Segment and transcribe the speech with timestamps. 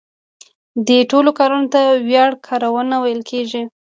[0.87, 3.61] دې ټولو کارونو ته وړیا کارونه ویل کیده.